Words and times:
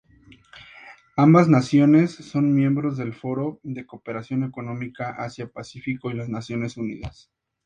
Ambas 1.15 1.47
naciones 1.47 2.09
son 2.13 2.55
miembros 2.55 2.97
del 2.97 3.13
Foro 3.13 3.59
de 3.61 3.85
Cooperación 3.85 4.43
Económica 4.43 5.11
Asia-Pacífico 5.11 6.09
y 6.09 6.15
las 6.15 6.27
Naciones 6.27 6.75
Unidas. 6.75 7.29